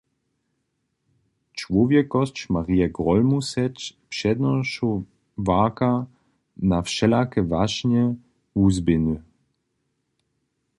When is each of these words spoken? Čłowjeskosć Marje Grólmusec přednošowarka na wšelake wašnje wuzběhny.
Čłowjeskosć 1.59 2.49
Marje 2.55 2.87
Grólmusec 2.97 3.75
přednošowarka 4.11 5.91
na 6.71 6.77
wšelake 6.85 7.41
wašnje 7.51 8.03
wuzběhny. 8.59 9.15